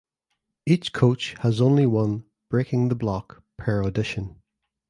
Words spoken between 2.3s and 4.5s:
"Breaking The Block" per audition.